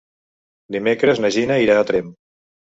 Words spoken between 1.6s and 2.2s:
irà a Tremp.